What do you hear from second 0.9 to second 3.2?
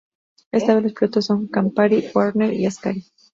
pilotos son Campari, Wagner y Ascari.